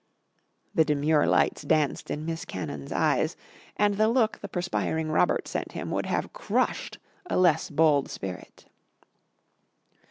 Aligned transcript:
The 0.73 0.83
demure 0.83 1.27
lights 1.27 1.61
danced 1.61 2.09
in 2.09 2.25
Miss 2.25 2.43
Cannon's 2.43 2.91
eyes 2.91 3.35
and 3.77 3.97
the 3.99 4.07
look 4.07 4.39
the 4.39 4.47
perspiring 4.47 5.11
Robert 5.11 5.47
sent 5.47 5.73
him 5.73 5.91
would 5.91 6.07
have 6.07 6.33
crushed 6.33 6.97
a 7.27 7.37
less 7.37 7.69
bold 7.69 8.09
spirit. 8.09 8.65